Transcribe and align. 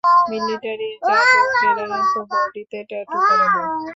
মিলিটারির 0.29 0.95
যাজকেরা 1.07 1.83
তো 2.13 2.21
বডিতে 2.31 2.79
ট্যাটু 2.89 3.17
করে 3.19 3.45
না। 3.45 3.61